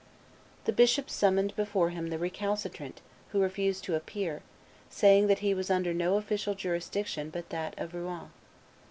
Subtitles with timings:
[0.65, 4.41] The bishop summoned before him the recalcitrant, who refused to appear,
[4.89, 8.31] saying that he was under no official jurisdiction but that of Rouen.